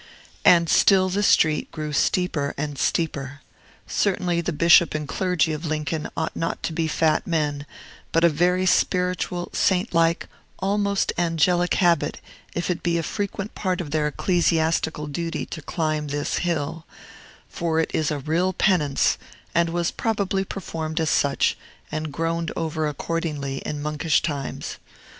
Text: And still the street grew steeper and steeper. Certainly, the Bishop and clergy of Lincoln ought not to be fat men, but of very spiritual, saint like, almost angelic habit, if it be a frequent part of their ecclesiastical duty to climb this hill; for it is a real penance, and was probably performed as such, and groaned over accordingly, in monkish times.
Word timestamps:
And 0.43 0.67
still 0.67 1.09
the 1.09 1.21
street 1.21 1.71
grew 1.71 1.93
steeper 1.93 2.55
and 2.57 2.79
steeper. 2.79 3.41
Certainly, 3.85 4.41
the 4.41 4.51
Bishop 4.51 4.95
and 4.95 5.07
clergy 5.07 5.53
of 5.53 5.63
Lincoln 5.63 6.09
ought 6.17 6.35
not 6.35 6.63
to 6.63 6.73
be 6.73 6.87
fat 6.87 7.27
men, 7.27 7.67
but 8.11 8.23
of 8.23 8.33
very 8.33 8.65
spiritual, 8.65 9.51
saint 9.53 9.93
like, 9.93 10.27
almost 10.57 11.13
angelic 11.19 11.75
habit, 11.75 12.19
if 12.55 12.71
it 12.71 12.81
be 12.81 12.97
a 12.97 13.03
frequent 13.03 13.53
part 13.53 13.79
of 13.79 13.91
their 13.91 14.07
ecclesiastical 14.07 15.05
duty 15.05 15.45
to 15.45 15.61
climb 15.61 16.07
this 16.07 16.39
hill; 16.39 16.83
for 17.47 17.79
it 17.79 17.91
is 17.93 18.09
a 18.09 18.17
real 18.17 18.53
penance, 18.53 19.19
and 19.53 19.69
was 19.69 19.91
probably 19.91 20.43
performed 20.43 20.99
as 20.99 21.11
such, 21.11 21.55
and 21.91 22.11
groaned 22.11 22.51
over 22.55 22.87
accordingly, 22.87 23.57
in 23.59 23.83
monkish 23.83 24.23
times. 24.23 24.77